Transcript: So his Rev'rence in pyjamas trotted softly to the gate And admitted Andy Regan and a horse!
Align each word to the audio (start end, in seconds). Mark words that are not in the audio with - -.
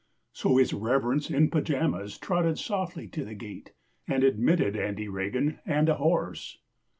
So 0.33 0.57
his 0.57 0.73
Rev'rence 0.73 1.29
in 1.29 1.51
pyjamas 1.51 2.17
trotted 2.17 2.57
softly 2.57 3.07
to 3.09 3.23
the 3.23 3.35
gate 3.35 3.73
And 4.07 4.23
admitted 4.23 4.75
Andy 4.75 5.07
Regan 5.07 5.59
and 5.63 5.87
a 5.89 5.95
horse! 5.97 6.57